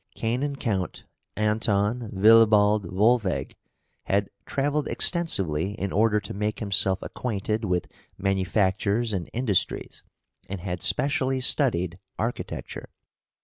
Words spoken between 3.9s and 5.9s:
had travelled extensively